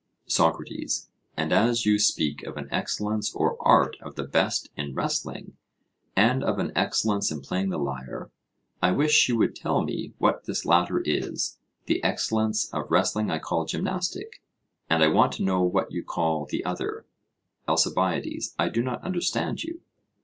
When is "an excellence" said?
2.57-3.31, 6.57-7.29